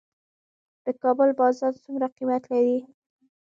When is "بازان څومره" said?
1.39-2.07